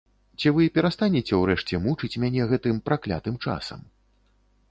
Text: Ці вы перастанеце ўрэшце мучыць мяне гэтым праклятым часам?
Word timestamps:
Ці 0.43 0.51
вы 0.53 0.63
перастанеце 0.77 1.33
ўрэшце 1.41 1.81
мучыць 1.83 2.19
мяне 2.25 2.41
гэтым 2.51 2.81
праклятым 2.87 3.35
часам? 3.49 3.79